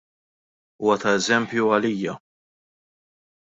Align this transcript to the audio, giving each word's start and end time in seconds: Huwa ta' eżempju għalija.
Huwa 0.83 0.95
ta' 1.03 1.13
eżempju 1.19 1.69
għalija. 1.77 2.19